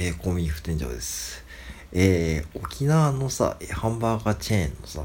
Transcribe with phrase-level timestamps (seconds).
[0.00, 1.44] えー、コンビニ副店長です。
[1.92, 5.02] えー、沖縄のさ、ハンバーガーチェーンのさ、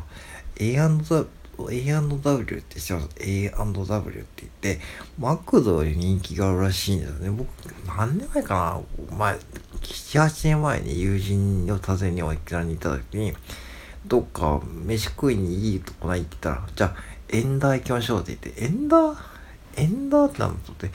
[0.58, 1.27] A&W
[1.67, 4.79] A&W って知ってます ?A&W って言って、
[5.17, 7.31] マクドより人気があるらしいんだよね。
[7.31, 7.47] 僕、
[7.87, 9.17] 何年前かな？
[9.17, 9.39] 前、7、
[9.81, 13.33] 8年前に友人を訪ねに沖縄に行った時に、
[14.05, 19.16] どっか飯食いにいいとこないって言ったら、じゃあ、エンダー行きましょうって言って、エンダー？
[19.75, 20.91] エンダーって何だって、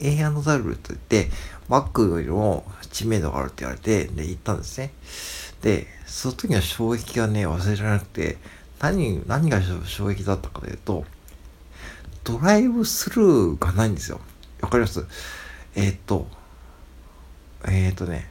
[0.00, 1.30] A&W と言って、
[1.68, 4.92] マックよりも知名度があるって言われて、で、行ったんですね。
[5.62, 8.38] で、その時の衝撃がね、忘れられなくて、
[8.80, 11.04] 何、何が衝撃だったかというと、
[12.24, 14.20] ドライブスルーがないんですよ。
[14.60, 15.04] わかります？
[15.74, 16.26] えー、っと、
[17.66, 18.30] えー、っとね、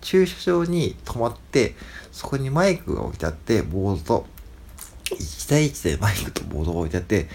[0.00, 1.74] 駐車場に止まって、
[2.12, 4.26] そこにマイクが置いてあって、ボードと、
[5.14, 7.28] 1対1でマイクとボードが置いてあって、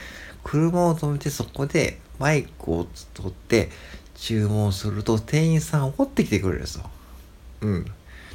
[0.44, 3.70] 車を止めてそこでマイクを取って
[4.16, 6.89] 注文すると店員さんが持ってきてくれるんですよ。
[7.61, 7.85] うん。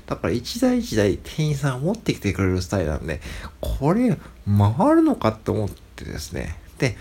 [0.07, 3.21] だから一台一台店員さんが持ってきてくれるスタイルなんで、
[3.61, 6.57] これ回るのかって思ってですね。
[6.79, 6.97] で、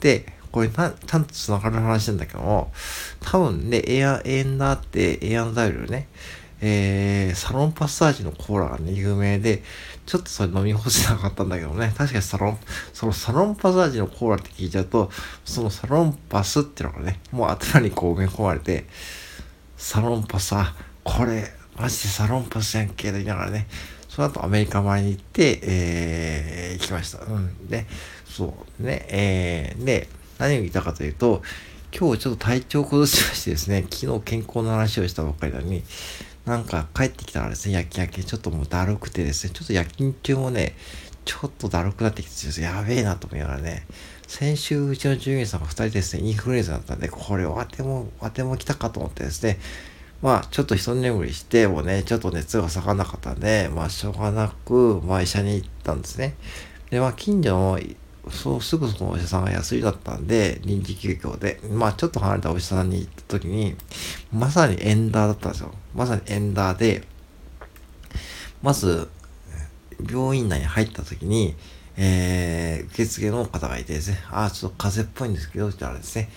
[0.00, 2.72] で、これな、ちゃんと繋がる話なんだけども、
[3.20, 6.08] 多分ね、エア、エンダーって、エアンダイルね、
[6.60, 9.62] えー、サロンパッサージのコーラがね、有名で、
[10.06, 12.58] ちょっとそれ飲み干せなかったんだけどね、確かにサロン、
[12.92, 15.10] そのサロンパッサージのコーラって聞いちゃうと、
[15.44, 18.86] そのサロンパスっていうのがね、もう頭にこう埋め込まれて、
[19.76, 23.66] サロンパス、あ、これ、マジでサロンパスやんけ、と言いながらね、
[24.08, 27.18] その後アメリカ前に行って、えー、行きました。
[27.18, 27.68] うん。
[27.68, 27.86] で、
[28.26, 31.42] そうね、えー、で、何を言ったかというと、
[31.98, 35.82] 今日ちょっと体調を崩しましてですね、昨日健康の話をしたばっかりなのに、
[36.46, 40.74] なんか帰ってきたらですね、夜勤明け、ちょっともうだるくてですね、ちょっと夜勤中もね、
[41.24, 43.84] ちょっとだるくなってきて、やべえなと思いながらね、
[44.28, 49.58] 先週うちの従業員さんが2人ですね、インフルエンザだったんで、これを当ても、当ても来たかと思ってですね、
[50.22, 56.36] まあ、ちょっと一眠りして、もね、ちょっと熱が下がらなかったんで、まあ、しょうがなく、まあ、医者に行ったんですね。
[56.90, 57.80] で、まあ、近所の
[58.30, 63.76] そう、すぐそのお医者さんが安いだったんで、臨時休業で、まあちょっと離れたお医者さんに行った時に、
[64.32, 65.72] まさにエンダーだったんですよ。
[65.94, 67.06] まさにエンダーで、
[68.62, 69.08] まず、
[70.10, 71.54] 病院内に入った時に、
[71.96, 76.28] えー、受付の方がいてですね、あ、ちょっと風邪っぽいんですけど、って言ったらですね、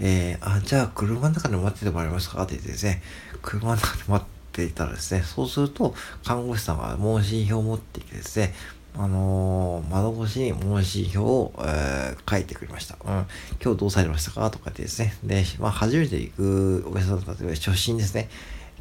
[0.00, 2.42] えー、あ、じゃあ車の中で待っててもらえますか？
[2.42, 3.02] って言ってですね、
[3.42, 5.94] 車の中で待ってていたらですね、そうすると、
[6.24, 8.54] 看護師さんが問診票を持ってきてですね、
[8.96, 12.96] あのー、窓越しに問診票を、えー、書いてくれました。
[13.04, 13.26] うん。
[13.60, 15.16] 今日どうされましたかとかってですね。
[15.24, 18.28] で、まあ、初めて行くお医者さんだったで、初診ですね。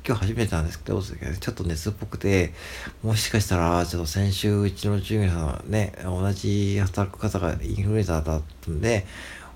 [0.05, 2.53] 今日初めてなんですけど、ちょっと熱っぽくて、
[3.01, 9.07] もしかしたら、ちょっと先週、うちの従業員さんね、同じ働く方がインフルエンザだったんで、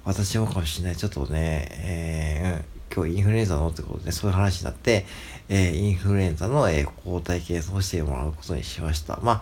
[0.06, 0.96] 私もかもしれない。
[0.96, 5.06] ちょっとね、えー、今日インフルエンザのってことで、そういう話になって、
[5.50, 9.20] えー、インフルエンザの、えー、抗体検査をしてもらうことにしました。
[9.22, 9.42] まあ、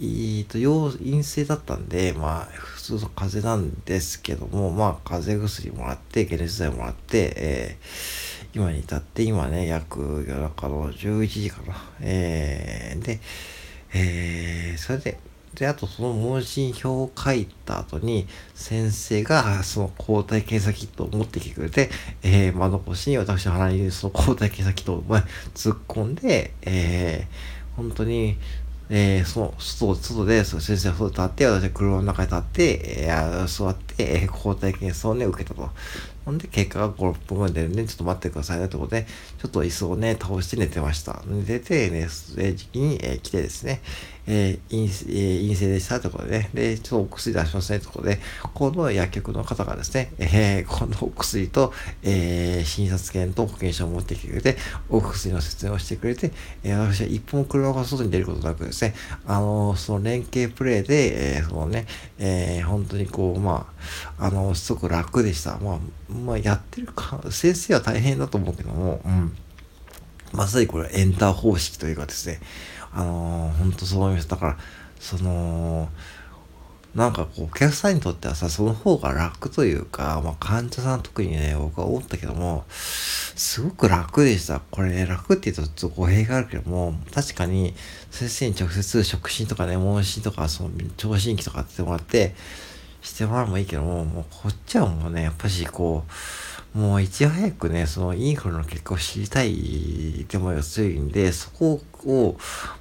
[0.00, 11.76] えーと、陽陰性だったんで、まあ、普通の風邪なんですけども、まあ、風邪薬もらって、解熱剤もらって、えー、今に至って、今ね、約夜中の11時かな。
[12.00, 13.20] えー、で、
[13.92, 15.18] えー、それで、
[15.54, 21.90] で、あとその問診票を書いた後に、先生がその抗体検査キットを持ってきてくれて、
[22.22, 25.02] えー、窓越しに私の鼻にその抗体検査キットを
[25.54, 28.36] 突っ込んで、えー、本当に
[28.92, 35.70] えー、その、外、外で、その先生が外で立って、私は車の中に立って、えー、座って、えー、抗体検査をね、受けたと。
[36.24, 39.06] ほんで、結果が5、6分後に出るんで、ちょっと待ってくださいね、ということで、
[39.38, 41.22] ちょっと椅子をね、倒して寝てました。
[41.26, 43.80] 寝てて、ね、時期に、えー、来てですね、
[44.26, 48.20] えー、陰えー、陰性でしたということでね、で、ちょっとお薬出しますねということで、
[48.54, 51.72] 今度は薬局の方がですね、えー、このお薬と、
[52.02, 54.56] えー、診察券と保険証を持ってきてくれて、
[54.88, 56.30] お薬の説明をしてくれて、
[56.62, 58.94] えー、私は一本車が外に出ることなくですね、
[59.26, 61.86] あのー、その連携プレイで、えー、そのね、
[62.18, 63.82] えー、本当にこう、まあ、
[64.18, 65.58] あの、すごく楽でした。
[65.58, 69.36] まあ、まあ、やってるか、先生は大変だと思うけども、うん。
[70.32, 72.40] まさにこれはエンター方式というかですね、
[72.92, 74.28] あのー、ほんとそう思います。
[74.28, 74.58] だから、
[75.00, 75.88] その、
[76.94, 84.60] なんかこう、お客さんにとってはさ、その方が楽というか、まあ患者さん特にね、僕は思ったけども、すごく楽でした。
[84.60, 87.74] これね、楽って言うとちょっと語弊があるけども、確かに
[88.10, 92.34] 先生に直接触診とかね、問診とか、その、聴診器とかってもらって、
[93.02, 96.04] してもらうもいいけども、もうこっちはもうね、やっぱしこ
[96.74, 102.36] う、もういち早くね、そのインフルの結果を知りたいって思いが強いんで、そこを、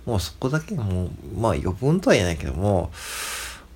[0.05, 2.91] もうそこだけもう、まあ余分とは言えないけども、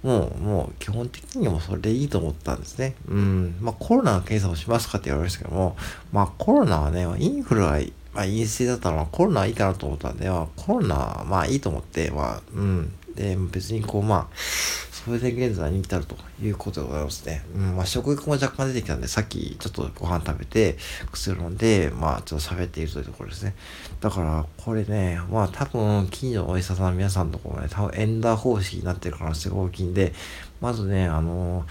[0.04, 2.96] もう、もう基本的にもそれでいいと思ったんですね。
[3.08, 3.56] うん。
[3.60, 5.78] まあコロナの検査をしますかって言われましたけども、
[6.12, 7.80] まあコロナはね、インフルは
[8.14, 12.94] まあ、陰性だったら、コロナはいいかなと思ったんで、まあ、コロナはまあいいと思って、まあ、うん。
[13.16, 14.36] で、別にこう、まあ、
[15.04, 17.44] それで現在に至るということでございますね。
[17.56, 20.78] うん、まあ、食欲も若干出てきたんで、さっきちょっとご飯食べて、
[21.12, 23.54] 薬飲んで、まあ、ちょっと喋っているというところですね。
[24.00, 30.14] だから、これね、まあ、多分、近所のお医者さんの皆さんのところね、多分エンダー方式になってる可能性が大きいんで、
[30.62, 31.64] まずね、あの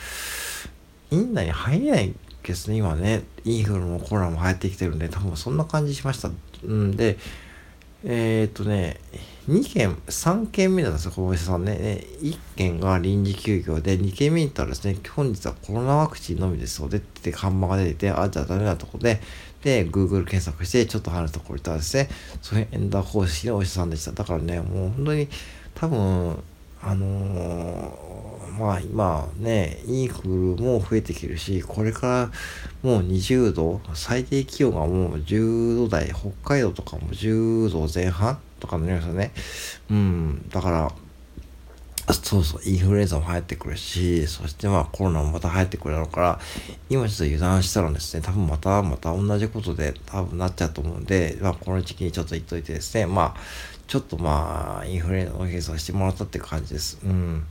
[1.10, 6.30] ー、院内に入れないですね、今ね、インフルもコロナも流行ってきてるんで、多分そんな感じしました。
[6.64, 7.16] うんで、
[8.04, 8.98] えー、っとね、
[9.48, 12.04] 2件、3件目なんですよ、小林さんね。
[12.20, 19.20] 1件が臨時休業で、2件目に行ったらですね、本日はコロナワクチンのみですのでって看板が出てて、あ、じゃあダメなとこで、
[19.62, 22.08] で、Google 検索して、ちょっと離れたところ行ったらですね、
[22.40, 24.12] そういうエンダー方式のお医者さんでした。
[24.12, 25.28] だからね、もう本当に、
[25.74, 26.42] 多分、
[26.82, 28.11] あのー、
[28.58, 30.28] まあ今ね、インフル
[30.62, 32.30] も増えてきるし、これか
[32.82, 39.32] らもう20度、最低気温がもう10度台、北海道とかも10度前半とかになりますよね。
[39.90, 40.92] うん、だから、
[42.12, 46.40] そうそう、インフルエンザも流行ってくるし、そしてまあコロナもまた流行ってくるだろうから、
[46.90, 53.40] 今ちょっと油断したらですね、多分またまた同じことで多分なっちゃうと思うんで、まあこの時期にちょっと言っといてですね、まあ
[53.86, 56.98] ちょっとまあ、インフルエンザの検査をしてもらったって感じです。
[57.04, 57.44] うん。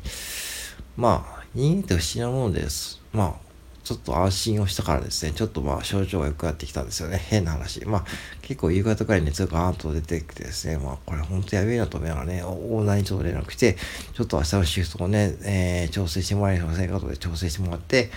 [0.98, 3.02] まあ、人間って不思議なものです。
[3.14, 3.52] まあ、
[3.84, 7.18] ちょっと安心をしたからですね、ちょっとまあ症状が良くなってきたんですよね。
[7.18, 7.84] 変な話。
[7.86, 8.06] まあ
[8.42, 13.76] 結構夕方くらい熱がガーンと出てきてですね、まあこれ本当やべえなと思いながらね、オーナーにちょっと連絡して、
[14.14, 18.12] ちょっと明日のシフトをね、えー、調整してもらえませんかとで調整してもらって、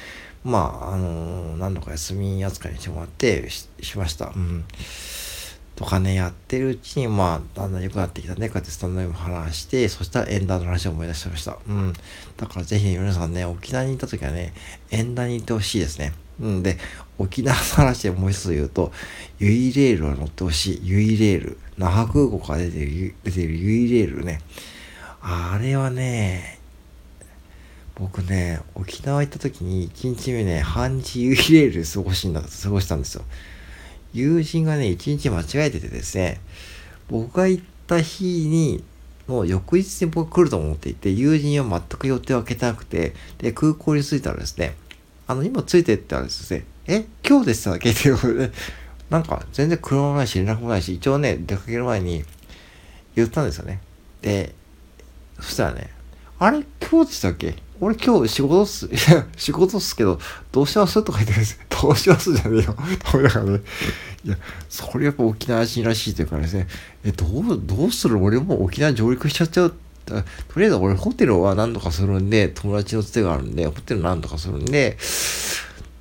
[0.44, 4.32] まあ、あのー、何度か休み扱いにしてもらってしました。
[4.36, 4.64] うん。
[5.76, 11.58] とかね、やってるうちに、まあ、だんだん良くなってきたね、こうやってスタンドでも話して、そしたらエンダーの話を思い出しました。
[11.68, 11.92] うん。
[12.36, 14.54] だからぜひ皆さんね、沖縄に行った時はね、
[14.90, 16.12] エンダーに行ってほしいですね。
[16.40, 16.78] うんで、
[17.18, 18.92] 沖縄の話でもう一つ言うと、
[19.38, 20.80] ユイレールを乗ってほしい。
[20.84, 21.58] ユイレール。
[21.76, 24.40] 那覇空港から出てる、出てるユイレールね。
[25.20, 26.60] あれはね、
[27.96, 33.24] 僕ね、沖縄行った時に1日目ね、半日ユイレールで過ごしんだ、過ごしたんですよ。
[34.14, 36.40] 友人がね、一日間違えててですね、
[37.08, 38.82] 僕が行った日に、
[39.26, 44.76] もう翌日に僕来ると思っていて、友人は全く予定を開けてなくて、で、空港に着いたらですね、
[45.26, 48.52] あの、今着いてってあるんですね、え、今日でしたっけっていうことで、
[49.10, 52.24] なんか全然車もないし、連絡もないし、一応ね、出かける前に
[53.16, 53.80] 言ったんですよね。
[54.22, 54.54] で、
[55.40, 55.90] そしたらね、
[56.38, 57.56] あれ今日でしたっけ？
[57.80, 58.88] 俺今日仕事っす。
[59.36, 60.20] 仕事っすけど、
[60.52, 61.02] どうします？
[61.02, 61.58] とか言ってです。
[61.84, 62.74] どうしますじゃねえよ。
[63.22, 63.60] だからね。
[64.24, 64.38] いや、
[64.68, 66.66] それやっぱ沖縄人らしいというかですね、
[67.04, 69.74] え、どう、どうする俺も沖縄上陸しちゃっちゃう。
[70.06, 70.14] と
[70.60, 74.98] りあえず俺ホテルは何とかするんで、友達のつてがあるんで、ホテル何とかするんで、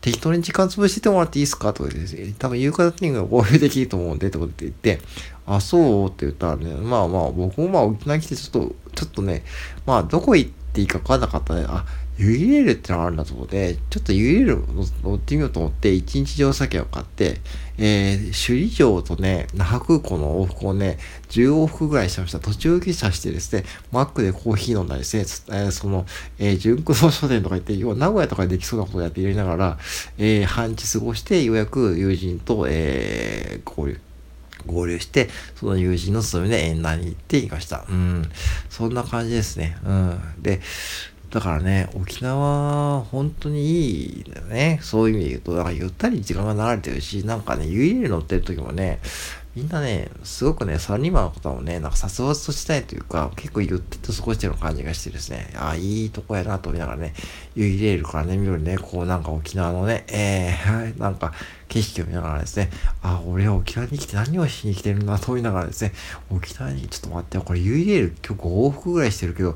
[0.02, 1.72] 適当に時間潰しててもらっていいですか？
[1.74, 5.00] とか言って、多分夕方っていうのが合流できると思うんで、ってこと言って、
[5.46, 6.08] あ、そう？
[6.08, 9.44] って言ったらね、まあまあ、僕もまあ沖縄来てちょっと、ちょっとね、
[9.86, 11.66] まあどこ行って、いいか分かんなかったね。
[11.68, 11.86] あ、
[12.18, 14.64] ユイレールってのがあるんだと思って、ちょっとユイレール
[15.04, 17.40] 乗ってみようと思って、一日乗車券を買って、
[17.78, 21.00] えー、首里城とね、那覇空港の往復をね、
[21.30, 22.40] 10往復ぐらいしました。
[22.40, 25.22] 途中下車してですね、マックでコーヒー飲んだりですね、
[25.58, 26.06] えー、その、
[26.38, 29.78] えー、純駆動書店とか行って、要は名古屋とかでできそうなことをやってやりながら、
[30.20, 34.00] えー、半日過ごして、ようやく友人と、えー、交流。
[34.66, 37.86] 合流して、その友人の勤めで縁談に行っていました。
[37.90, 38.24] うん。
[38.70, 39.78] そんな感じですね。
[39.84, 40.20] うん。
[40.40, 40.62] で、
[41.34, 44.78] だからね、沖縄、本当にいいんだよね。
[44.84, 49.00] そういう意味で言うと、だからゆったり時間が流れてるし、なんかね、ユイレ乗ってる時もね、
[49.56, 57.16] みんなね、すごくね、サラリーマンの方もね、なんか殺伐としたいというか、結構ゆってと過ごしてる感じがしてですね、ああ、いいとこやなと思いながらね、
[57.56, 61.34] ユイレールからね、見るね、こうなんか沖縄のね、えー、なんか
[61.74, 62.70] 景色を見ながらですね、
[63.02, 65.92] あ、俺は沖縄に来て何をしに来てるんだと思いながらですね、
[66.30, 69.56] 沖縄にちょっと待ってよ、これユイレール結構往復ぐらいしてるけど、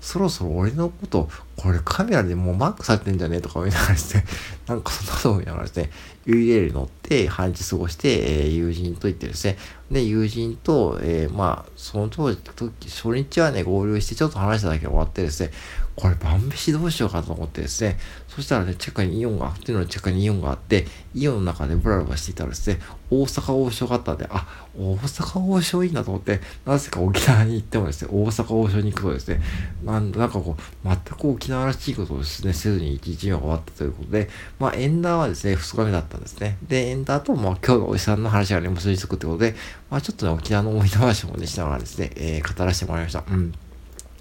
[0.00, 4.24] そろそろ俺のこと、これカメラでもうマークされてんじゃねえとか思いながらですね、
[4.68, 5.90] なんかそんなこと思いながらですね、
[6.24, 9.58] ユイレール乗って半日過ごして、えー、友人と行ってですね、
[9.90, 12.40] で、友人と、えー、まあ、その当時、
[12.86, 15.50] 初日はね、合流してちょっと話しただけ終わってですね、
[15.96, 17.98] これ晩飯どうしようかと思ってですね、
[18.28, 22.78] そしたらね、チェッカーにイオンが、あっていうのチェッカーにイオンがあって、イオンの中でブラブラしていたらですね、
[23.10, 24.46] 大阪王将があったんで、あ、
[24.78, 29.40] 大阪王将いいなと思って、なぜか沖縄に行ってもですね、大阪王将に行くとですね、
[29.84, 36.58] なんなんかこう、全く沖縄らしいことをですね、せずに1日目が終わったということで、まあ、エンダーはですね、2日目だったんですね。
[36.68, 39.54] で、エンダーと、まあ、今日のおじさんの話がね、結びつくってことで、
[39.90, 43.24] まあ、ちょっとね、沖縄の思い出話もね、しながらですね、えー、語らせてもらいました。
[43.30, 43.54] うん。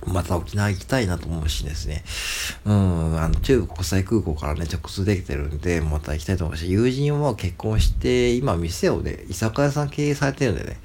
[0.07, 2.03] また沖縄行きたいなと思うしですね。
[2.65, 10.77] うん、あの、中国国際空港からね、直通できてるんで、また行きたいと思うし、友人は結婚して、今店をね、居酒屋さん経営されてるんでね、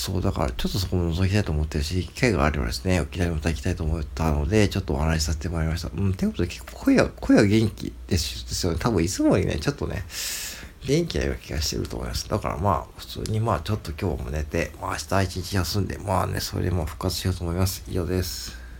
[0.00, 5.90] そう、だからちょっとそこも覗きたいと思ってるし、機会があればですね、沖縄にまた行きたいと思ったので、ちょっとお話しさせてもらいました。
[5.94, 8.78] うん、ということで結構声は、声は元気ですですよね。
[8.80, 10.04] 多分いつもにね、ちょっとね、
[10.86, 12.28] 元気なような気がしてると思います。
[12.28, 17.84] だからまあ、普通にまあ、ちょっと今日も寝て、まあ明日一日休んで、まあね、それでも復活しようと思います。
[17.88, 18.59] 以上です。